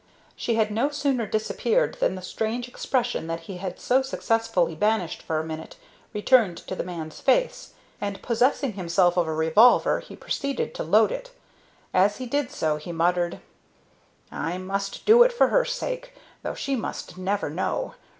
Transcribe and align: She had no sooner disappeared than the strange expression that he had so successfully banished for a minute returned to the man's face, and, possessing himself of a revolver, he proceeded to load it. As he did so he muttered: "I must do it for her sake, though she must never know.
She 0.35 0.55
had 0.55 0.71
no 0.71 0.89
sooner 0.89 1.27
disappeared 1.27 1.97
than 1.99 2.15
the 2.15 2.23
strange 2.23 2.67
expression 2.67 3.27
that 3.27 3.41
he 3.41 3.57
had 3.57 3.79
so 3.79 4.01
successfully 4.01 4.73
banished 4.73 5.21
for 5.21 5.39
a 5.39 5.43
minute 5.43 5.75
returned 6.11 6.57
to 6.57 6.73
the 6.73 6.83
man's 6.83 7.19
face, 7.21 7.75
and, 8.01 8.19
possessing 8.23 8.73
himself 8.73 9.15
of 9.15 9.27
a 9.27 9.31
revolver, 9.35 9.99
he 9.99 10.15
proceeded 10.15 10.73
to 10.73 10.83
load 10.83 11.11
it. 11.11 11.29
As 11.93 12.17
he 12.17 12.25
did 12.25 12.49
so 12.49 12.77
he 12.77 12.91
muttered: 12.91 13.41
"I 14.31 14.57
must 14.57 15.05
do 15.05 15.21
it 15.21 15.31
for 15.31 15.49
her 15.49 15.65
sake, 15.65 16.15
though 16.41 16.55
she 16.55 16.75
must 16.75 17.19
never 17.19 17.51
know. 17.51 17.93